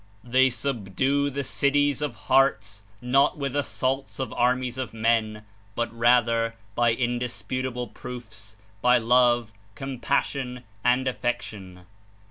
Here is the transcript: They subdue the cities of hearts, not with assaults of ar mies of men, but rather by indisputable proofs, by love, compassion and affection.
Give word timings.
They 0.23 0.49
subdue 0.49 1.29
the 1.29 1.43
cities 1.43 2.01
of 2.01 2.15
hearts, 2.25 2.81
not 3.03 3.37
with 3.37 3.55
assaults 3.55 4.17
of 4.19 4.33
ar 4.33 4.55
mies 4.55 4.79
of 4.79 4.95
men, 4.95 5.43
but 5.75 5.93
rather 5.95 6.55
by 6.73 6.93
indisputable 6.95 7.85
proofs, 7.85 8.55
by 8.81 8.97
love, 8.97 9.53
compassion 9.75 10.63
and 10.83 11.07
affection. 11.07 11.81